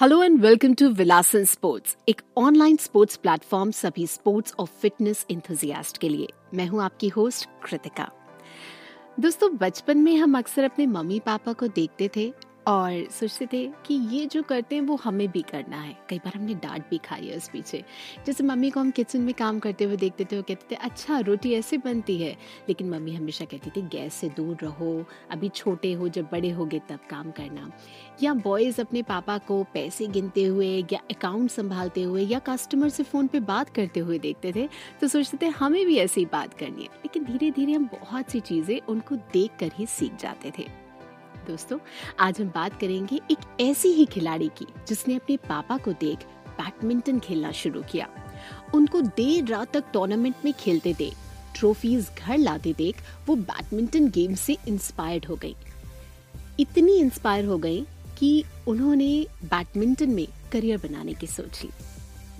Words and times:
Hello 0.00 0.22
and 0.22 0.40
welcome 0.40 0.74
to 0.74 0.88
Vilasan 0.88 1.44
sports 1.44 1.96
एक 2.08 2.20
online 2.38 2.76
sports 2.76 3.16
platform 3.16 3.70
सभी 3.70 4.06
sports 4.06 4.54
और 4.58 4.66
fitness 4.82 5.26
enthusiast 5.30 5.98
के 5.98 6.08
लिए। 6.08 6.28
मैं 6.54 6.66
हूँ 6.66 6.82
आपकी 6.82 7.08
होस्ट 7.08 7.48
कृतिका। 7.64 8.08
दोस्तों, 9.20 9.50
बचपन 9.56 9.98
में 9.98 10.16
हम 10.16 10.38
अक्सर 10.38 10.64
अपने 10.64 10.86
मम्मी 10.86 11.18
पापा 11.18 11.52
को 11.52 11.66
देखते 11.68 12.10
थे 12.16 12.32
और 12.70 13.04
सोचते 13.10 13.46
थे 13.46 13.66
कि 13.86 13.94
ये 13.94 14.26
जो 14.26 14.42
करते 14.42 14.74
हैं 14.74 14.82
वो 14.82 14.96
हमें 14.96 15.28
भी 15.28 15.40
करना 15.42 15.76
है। 15.76 15.96
कई 16.08 16.18
बार 16.18 16.34
हमने 16.36 16.54
डांट 16.54 16.84
भी 16.90 16.98
खाई 16.98 17.26
है 17.26 17.36
उस 17.36 17.48
पीछे। 17.48 17.82
जैसे 18.26 18.44
मम्मी 18.44 18.70
को 18.70 18.80
हम 18.80 18.90
किचन 18.90 19.20
में 19.20 19.32
काम 19.34 19.58
करते 19.58 19.84
हुए 19.84 19.96
देखते 19.96 20.24
थे, 20.24 20.36
वो 20.36 20.42
कहते 20.42 20.66
थे 20.70 20.74
अच्छा 20.74 21.18
रोटी 21.18 21.52
ऐसे 21.54 21.78
बनती 21.78 22.16
है। 22.18 22.36
लेकिन 22.68 22.90
मम्मी 22.90 23.14
हमेशा 23.14 23.44
कहती 23.44 23.70
थी, 23.70 23.82
गैस 23.82 24.14
से 24.14 24.28
दूर 24.28 24.56
रहो, 24.62 25.04
अभी 25.30 25.48
छोटे 25.48 25.92
हो, 25.92 26.08
जब 26.08 26.28
बड़े 26.32 26.50
हो 26.50 26.64
गए 26.64 26.78
तब 26.78 26.98
काम 27.10 27.30
करना। 27.30 27.70
या 28.22 28.34
बॉयज़ 28.34 28.80
अपने 28.80 29.02
पापा 29.02 29.38
को 29.38 29.62
पैसे 29.74 30.06
गिनते 30.06 30.44
हुए 30.44 30.68
या 30.92 31.00
अकाउंट 31.10 31.50
संभालते 31.50 32.02
हुए 32.02 32.22
या 32.22 32.38
कस्टमर 32.38 32.88
से 32.88 33.02
फ़ोन 33.02 33.26
पर 33.26 33.40
बात 33.40 33.68
करते 33.68 34.00
हुए 34.00 34.18
देखते 34.18 34.52
थे 34.52 34.68
तो 35.00 35.08
सोचते 35.08 35.38
थे, 35.42 35.46
हमें 35.48 35.86
भी 35.86 35.96
ऐसी 35.96 36.24
बात 36.24 36.54
करनी 36.54 36.82
है। 36.82 36.88
लेकिन 36.96 37.24
धीरे 37.24 37.50
धीरे 37.50 37.72
हम 37.72 37.88
बहुत 37.92 38.30
सी 38.30 38.40
चीज़ें 38.40 38.80
उनको 38.80 39.16
देख 39.16 39.50
कर 39.60 39.70
ही 39.74 39.86
सीख 39.86 40.16
जाते 40.20 40.52
थे। 40.58 40.79
दोस्तों, 41.50 41.78
आज 42.20 42.40
हम 42.40 42.48
बात 42.48 42.78
करेंगे 42.80 43.20
एक 43.30 43.38
ऐसी 43.60 43.88
ही 43.88 44.04
खिलाड़ी 44.06 44.48
की, 44.58 44.66
जिसने 44.88 45.14
अपने 45.16 45.36
पापा 45.48 45.76
को 45.76 45.92
देख 45.92 46.18
बैडमिंटन 46.58 47.18
खेलना 47.18 47.50
शुरू 47.52 47.80
किया। 47.82 48.06
उनको 48.74 49.00
देर 49.00 49.46
रात 49.46 49.72
तक 49.72 49.84
टूर्नामेंट 49.92 50.44
में 50.44 50.52
खेलते 50.58 50.92
देख 50.94 51.14
ट्रॉफीज 51.56 52.10
घर 52.18 52.38
लाते 52.38 52.72
देख, 52.72 52.96
वो 53.26 53.34
बैडमिंटन 53.36 54.08
गेम 54.10 54.34
से 54.34 54.56
इंस्पायर्ड 54.68 55.26
हो 55.26 55.36
गई। 55.36 55.54
इतनी 56.60 56.96
इंस्पायर 56.98 57.44
हो 57.44 57.58
गई 57.58 57.80
कि 58.18 58.32
उन्होंने 58.68 59.10
बैडमिंटन 59.44 60.10
में 60.10 60.26
करियर 60.52 60.78
बनाने 60.78 61.14
की 61.14 61.26
सोची 61.26 61.70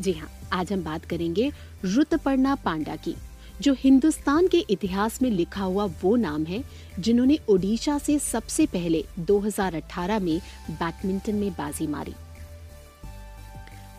जी 0.00 0.12
हाँ 0.12 0.30
आज 0.52 0.72
हम 0.72 0.84
बात 0.84 1.04
करेंगे 1.04 1.50
रुतपर्णा 1.84 2.54
पांडा 2.54 2.96
की। 2.96 3.14
जो 3.60 3.72
हिंदुस्तान 3.78 4.46
के 4.48 4.58
इतिहास 4.70 5.20
में 5.22 5.30
लिखा 5.30 5.62
हुआ 5.62 5.84
वो 6.02 6.14
नाम 6.16 6.44
है, 6.44 6.62
जिन्होंने 6.98 7.38
ओडिशा 7.48 7.96
से 7.98 8.18
सबसे 8.18 8.66
पहले 8.66 9.04
2018 9.20 10.20
में 10.20 10.40
बैडमिंटन 10.70 11.34
में 11.34 11.50
बाजी 11.52 11.86
मारी 11.86 12.14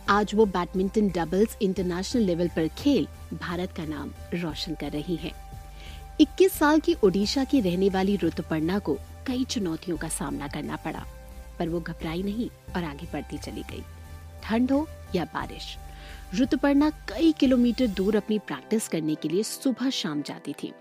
आज 0.09 0.34
वो 0.36 0.45
बैडमिंटन 0.48 1.09
डबल्स 1.09 1.58
इंटरनेशनल 1.62 2.23
लेवल 2.23 2.48
पर 2.48 2.68
खेल 2.78 3.08
भारत 3.34 3.73
का 3.78 3.86
नाम 3.86 4.12
रोशन 4.34 4.76
कर 4.76 4.92
रही 4.92 5.16
हैं। 5.16 5.31
21 6.22 6.52
साल 6.52 6.80
की 6.80 6.96
ओडिशा 7.03 7.44
की 7.44 7.62
रहने 7.62 7.90
वाली 7.90 8.18
ऋतुपर्णा 8.23 8.80
को 8.80 8.98
कई 9.28 9.44
चुनौतियों 9.44 9.98
का 9.98 10.08
सामना 10.09 10.48
करना 10.48 10.75
पड़ा, 10.86 11.06
पर 11.59 11.70
वो 11.70 11.80
घबराई 11.80 12.23
नहीं 12.23 12.50
और 12.75 12.84
आगे 12.84 13.08
बढ़ती 13.14 13.38
चली 13.38 13.64
गई 13.72 13.84
ठंड 14.44 14.72
हो 14.72 14.88
या 15.16 15.25
बारिश 15.34 15.75
ऋतुपर्णा 16.36 16.90
कई 16.90 17.31
किलोमीटर 17.31 17.88
दूर 17.88 18.16
अपनी 18.16 18.40
प्रैक्टिस 18.40 18.88
करने 18.88 19.16
के 19.16 19.30
लिए 19.30 19.44
सुबह 19.44 19.90
शाम 19.90 20.22
जाती 20.22 20.53
थी। 20.64 20.73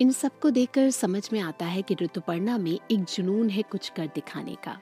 इन 0.00 0.10
सबको 0.10 0.50
देखकर 0.50 0.90
समझ 0.90 1.28
में 1.32 1.40
आता 1.40 1.66
है 1.66 1.82
कि 1.82 1.96
ऋतुपर्णा 2.02 2.58
में 2.58 2.78
एक 2.90 3.04
जुनून 3.04 3.50
है 3.50 3.62
कुछ 3.62 3.88
कर 3.88 4.06
दिखाने 4.06 4.54
का 4.54 4.72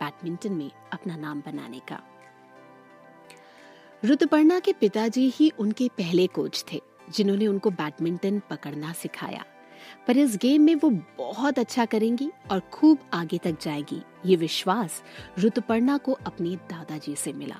बैडमिंटन 0.00 0.52
में 0.52 0.70
अपना 0.92 1.16
नाम 1.16 1.40
बनाने 1.40 1.78
का। 1.78 2.00
ऋतुपर्णा 4.04 4.58
के 4.60 4.72
पिताजी 4.72 5.32
ही 5.36 5.52
उनके 5.58 5.88
पहले 5.88 6.26
कोच 6.26 6.64
थे, 6.72 6.80
जिन्होंने 7.10 7.46
उनको 7.46 7.70
बैडमिंटन 7.70 8.42
पकड़ना 8.50 8.92
सिखाया। 8.92 9.44
पर 10.06 10.16
इस 10.16 10.36
गेम 10.36 10.62
में 10.62 10.74
वो 10.74 10.90
बहुत 11.18 11.58
अच्छा 11.58 11.84
करेंगी 11.84 12.30
और 12.50 12.60
खूब 12.60 12.98
आगे 13.12 13.38
तक 13.38 13.56
जाएगी, 13.62 14.02
ये 14.26 14.36
विश्वास 14.36 15.02
ऋतुपर्णा 15.38 15.96
को 15.96 16.12
अपने 16.12 16.56
दादाजी 16.56 17.14
से 17.16 17.32
मिला। 17.32 17.56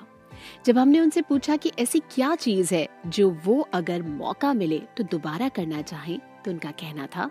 जब 0.65 0.77
हमने 0.77 0.99
उनसे 0.99 1.21
पूछा 1.21 1.55
कि 1.55 1.71
ऐसी 1.79 1.99
क्या 2.11 2.33
चीज़ 2.35 2.73
है 2.75 2.87
जो 3.07 3.29
वो 3.45 3.59
अगर 3.73 4.01
मौका 4.01 4.53
मिले 4.53 4.81
तो 4.97 5.03
दोबारा 5.03 5.49
करना 5.49 5.81
चाहे 5.81 6.17
तो 6.45 6.51
उनका 6.51 6.71
कहना 6.71 7.07
था 7.07 7.29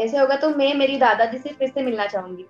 ऐसे 0.00 0.18
होगा 0.18 0.36
तो 0.36 0.50
मैं 0.50 0.74
मेरी 0.74 0.96
दादाजी 0.98 1.38
से 1.38 1.48
फिर 1.48 1.68
से 1.68 1.82
मिलना 1.82 2.06
चाहूँगी। 2.06 2.44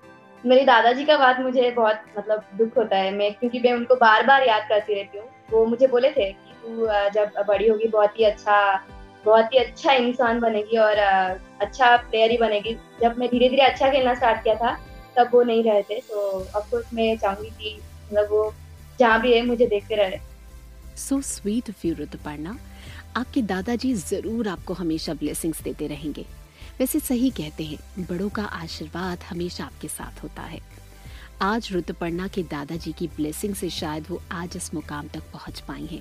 मेरी 0.45 0.65
दादाजी 0.65 1.05
का 1.05 1.17
बात 1.19 1.41
मुझे 1.41 1.71
बहुत 1.71 2.05
मतलब 2.19 2.45
दुख 2.59 2.77
होता 2.77 2.97
है। 2.97 3.11
मैं, 3.15 3.33
क्योंकि 3.35 3.61
मैं 3.61 3.73
उनको 3.73 3.95
बार 3.95 4.27
बार 4.27 4.47
याद 4.49 4.63
करती 4.69 4.95
रहती 4.95 5.19
हूँ। 5.19 5.27
वो 5.51 5.65
मुझे 5.67 5.87
बोले 5.87 6.11
थे 6.11 6.31
कि 6.33 6.55
तू 6.63 6.87
जब 7.15 7.45
बड़ी 7.49 7.69
होगी 7.69 7.89
बहुत 7.89 8.19
ही 8.19 8.25
अच्छा 8.25 8.87
बहुत 9.25 9.53
ही 9.55 9.59
अच्छा 9.59 9.93
इंसान 9.93 10.41
बनेगी 10.41 10.77
और 10.77 10.99
अच्छा 10.99 11.97
प्लेयर 11.99 12.31
ही 12.31 12.37
बनेगी। 12.39 12.75
जब 13.03 13.19
मैं 13.19 13.29
धीरे 13.31 13.49
धीरे 13.49 13.63
अच्छा 13.63 13.91
खेलना 13.91 14.15
स्टार्ट 14.15 14.43
किया 14.45 14.55
था, 14.55 14.77
तब 15.17 15.31
वो 15.33 15.43
नहीं 15.43 15.63
रहे 15.65 15.83
थे। 15.83 16.01
तो 16.01 16.21
ऑफकोर्स 16.57 16.93
मैं 16.95 17.17
चाहूँगी 17.17 17.51
कि 17.51 17.77
मतलब 18.07 18.31
वो 18.31 18.43
जहाँ 19.03 19.21
भी 19.21 19.33
है, 19.35 19.45
मुझे 19.47 19.67
देखते 19.67 19.97
रहे। 19.97 20.19
सो 20.99 21.21
स्वीट 21.23 21.71
ऑफ़ 21.71 21.87
यू 21.87 21.95
आपके 23.17 23.43
दादाजी 23.45 23.93
ज़रूर 23.95 24.49
आपको 24.49 24.75
हमेशा 24.75 25.15
ब्लेसिंग्स 25.15 25.61
देते 25.63 25.87
रहेंगे। 25.87 26.25
वैसे 26.79 27.01
सही 27.01 27.31
कहते 27.31 27.65
हैं, 27.65 27.79
बड़ों 28.01 28.29
का 28.29 28.45
आशीर्वाद 28.45 29.23
हमेशा 29.31 29.65
आपके 29.65 29.89
साथ 29.89 30.23
होता 30.23 30.43
है। 30.43 30.61
आज 31.43 31.69
ऋतुपर्णा 31.73 32.27
के 32.29 32.43
दादाजी 32.51 32.93
की 32.93 33.07
ब्लेसिंग 33.17 33.55
से 33.55 33.69
शायद 33.71 34.07
वो 34.11 34.21
आज 34.33 34.57
इस 34.57 34.73
मुकाम 34.75 35.09
तक 35.09 35.23
पहुँच 35.33 35.61
पाई 35.61 35.87
हैं। 35.87 36.01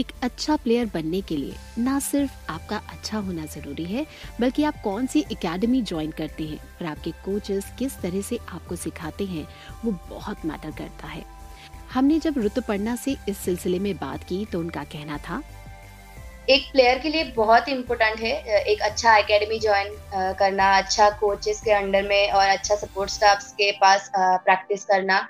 एक 0.00 0.12
अच्छा 0.22 0.56
प्लेयर 0.56 0.90
बनने 0.94 1.20
के 1.20 1.36
लिए 1.36 1.54
ना 1.78 1.98
सिर्फ़ 2.00 2.50
आपका 2.50 2.76
अच्छा 2.92 3.18
होना 3.18 3.44
ज़रूरी 3.46 3.84
है, 3.84 4.06
बल्कि 4.40 4.64
आप 4.64 4.80
कौन 4.84 5.06
सी 5.06 5.24
एकेडमी 5.32 5.82
ज्वाइन 5.82 6.10
करते 6.18 6.44
हैं 6.44 6.58
और 6.58 6.86
आपके 6.86 7.10
कोचेस 7.24 7.72
किस 7.78 8.00
तरह 8.00 8.20
से 8.22 8.38
आपको 8.48 8.76
सिखाते 8.76 9.24
हैं, 9.26 9.46
वो 9.84 9.92
बहुत 10.10 10.44
मैटर 10.46 10.70
करता 10.78 11.06
है। 11.06 11.24
हमने 11.94 12.18
जब 12.20 12.38
ऋतुपर्णा 12.38 12.94
से 12.96 13.16
इस 13.28 13.38
सिलसिले 13.38 13.78
में 13.78 13.94
बात 13.96 14.22
की 14.24 14.44
तो 14.52 14.58
उनका 14.58 14.84
कहना 14.92 15.16
था, 15.18 15.42
एक 16.48 16.62
प्लेयर 16.72 16.98
के 16.98 17.08
लिए 17.08 17.24
बहुत 17.32 17.68
इम्पोर्टेंट 17.68 18.20
है, 18.20 18.62
एक 18.62 18.80
अच्छा 18.82 19.16
एकेडमी 19.16 19.58
ज्वाइन 19.58 19.94
करना 20.38 20.70
अच्छा 20.78 21.08
कोचेस 21.20 21.60
के 21.60 21.70
अंडर 21.72 22.08
में 22.08 22.30
और 22.30 22.48
अच्छा 22.48 22.76
सपोर्ट 22.76 23.10
स्टाफ 23.10 23.44
के 23.52 23.70
पास 23.80 24.10
प्रैक्टिस 24.16 24.84
करना। 24.84 25.20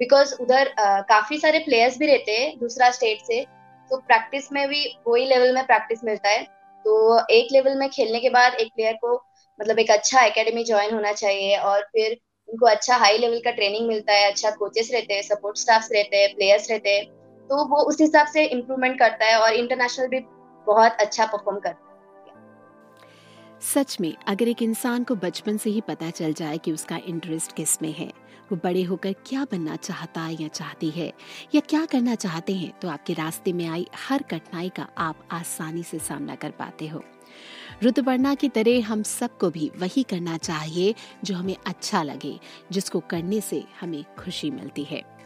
बिकॉज़ 0.00 0.34
उधर 0.40 0.72
काफ़ी 1.08 1.38
सारे 1.38 1.58
प्लेयर्स 1.58 1.98
भी 1.98 2.06
रहते 2.06 2.32
हैं 2.32 2.52
दूसरा 2.58 2.90
स्टेट 2.90 3.20
से 3.22 3.40
तो 3.90 3.96
प्रैक्टिस 3.98 4.52
में 4.52 4.66
भी 4.68 4.84
वही 5.08 5.26
लेवल 5.26 5.54
में 5.54 5.64
प्रैक्टिस 5.66 6.04
मिलता 6.04 6.28
है। 6.28 6.42
तो 6.84 7.26
एक 7.30 7.52
लेवल 7.52 7.78
में 7.78 7.88
खेलने 7.90 8.20
के 8.20 8.30
बाद 8.30 8.54
एक 8.54 8.72
प्लेयर 8.74 8.94
को 8.94 9.14
मतलब 9.58 9.78
एक 9.78 9.90
अच्छा 9.90 10.20
एकेडमी 10.20 10.64
ज्वाइन 10.64 10.94
होना 10.94 11.12
चाहिए 11.12 11.56
और 11.58 11.80
फिर 11.92 12.16
उनको 12.48 12.66
अच्छा 12.66 12.96
हाई 12.96 13.18
लेवल 13.18 13.40
का 13.40 13.50
ट्रेनिंग 13.50 13.88
मिलता 13.88 14.12
है 14.12 14.30
अच्छा 14.30 14.50
कोचेस 14.50 14.90
रहते 14.92 15.14
हैं 15.14 15.22
सपोर्ट 15.22 15.56
स्टाफ 15.56 15.88
रहते 15.92 16.16
हैं 16.16 16.34
प्लेयर्स 16.34 16.70
रहते 16.70 16.90
हैं 16.90 17.04
तो 17.50 17.64
वो 17.68 17.82
उस 17.82 18.00
हिसाब 18.00 18.26
से 18.26 18.44
इम्प्रूवमेंट 18.44 18.98
करता 18.98 19.26
है 19.26 19.38
और 19.40 19.52
इंटरनेशनल 19.52 20.06
भी 20.06 20.20
बहुत 20.66 20.96
अच्छा 21.00 21.26
परफॉर्म 21.26 21.58
करता 21.58 21.82
है। 21.82 21.87
सच 23.62 23.96
में, 24.00 24.14
अगर 24.28 24.48
एक 24.48 24.62
इंसान 24.62 25.04
को 25.04 25.14
बचपन 25.14 25.56
से 25.56 25.70
ही 25.70 25.80
पता 25.80 26.10
चल 26.10 26.32
जाए 26.32 26.58
कि 26.58 26.72
उसका 26.72 26.96
इंटरेस्ट 27.06 27.52
किसमें 27.52 27.92
है, 27.92 28.12
वो 28.52 28.58
बड़े 28.64 28.82
होकर 28.82 29.12
क्या 29.26 29.44
बनना 29.44 29.76
चाहता 29.76 30.20
है 30.20 30.42
या 30.42 30.48
चाहती 30.48 30.90
है, 30.90 31.12
या 31.54 31.60
क्या 31.60 31.84
करना 31.86 32.14
चाहते 32.14 32.54
हैं 32.54 32.72
तो 32.80 32.88
आपके 32.88 33.12
रास्ते 33.12 33.52
में 33.52 33.66
आई 33.66 33.86
हर 34.08 34.22
कठिनाई 34.22 34.68
का 34.68 34.88
आप 34.98 35.28
आसानी 35.30 35.82
से 35.82 35.98
सामना 35.98 36.34
कर 36.34 36.50
पाते 36.50 36.88
हो। 36.88 37.04
ऋतुपर्णा 37.82 38.34
की 38.34 38.48
तरह 38.48 38.86
हम 38.86 39.02
सबको 39.02 39.50
भी 39.50 39.70
वही 39.76 40.02
करना 40.02 40.36
चाहिए 40.36 40.94
जो 41.24 41.34
हमें 41.34 41.56
अच्छा 41.66 42.02
लगे, 42.02 42.38
जिसको 42.72 43.00
करने 43.00 43.40
से 43.40 43.64
हमें 43.80 44.04
खुशी 44.18 44.50
मिलती 44.50 44.84
है। 44.84 45.17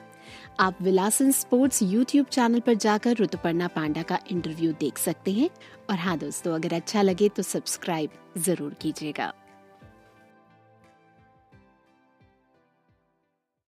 आप 0.60 0.82
विलासन 0.82 1.30
स्पोर्ट्स 1.30 1.82
यूट्यूब 1.82 2.26
चैनल 2.26 2.60
पर 2.60 2.74
जाकर 2.74 3.16
ऋतुपर्णा 3.20 3.66
पांडा 3.66 4.02
का 4.02 4.18
इंटरव्यू 4.30 4.72
देख 4.72 4.98
सकते 4.98 5.32
हैं। 5.32 5.48
और 5.90 5.96
हाँ 5.96 6.16
दोस्तों, 6.18 6.54
अगर 6.54 6.74
अच्छा 6.74 7.02
लगे 7.02 7.28
तो 7.28 7.42
सब्सक्राइब 7.42 8.10
ज़रूर 8.38 8.74
कीजिएगा। 8.74 9.32